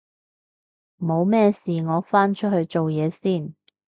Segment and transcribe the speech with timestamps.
[0.99, 3.53] 冇咩事我返出去做嘢先